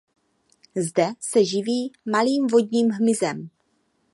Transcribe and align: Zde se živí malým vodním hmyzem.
Zde 0.75 1.09
se 1.19 1.45
živí 1.45 1.91
malým 2.05 2.47
vodním 2.47 2.89
hmyzem. 2.89 3.49